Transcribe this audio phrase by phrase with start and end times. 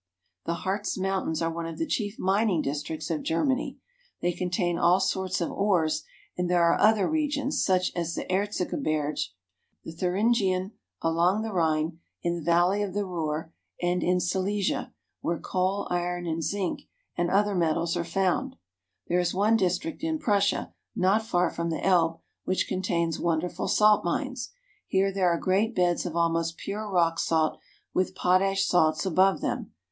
[0.47, 0.49] 232 GERMANY.
[0.49, 3.77] The Harz Mountains are one of the chief mining dis tricts of Germany.
[4.19, 6.03] They contain all sorts of ores,
[6.35, 9.31] and there are other regions, such as the Erzgebirge,
[9.83, 10.71] the Thuringian,
[11.03, 16.25] along the Rhine, in the valley of the Ruhr, and in Silesia, where coal, iron,
[16.25, 16.81] and zinc,
[17.15, 18.27] and other metals Salt Works, Kreuznach, Prussia.
[18.33, 18.55] are found.
[19.07, 24.03] There is one district in Prussia, not far from the Elbe, which contains wonderful salt
[24.03, 24.49] mines.
[24.87, 27.59] Here there are great beds of almost pure rock salt
[27.93, 29.73] with potash salts above them.